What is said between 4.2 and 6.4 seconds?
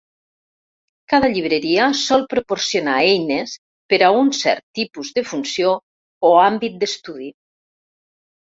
un cert tipus de funció o